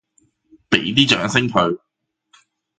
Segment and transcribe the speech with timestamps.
[0.71, 1.77] 畀啲掌聲佢！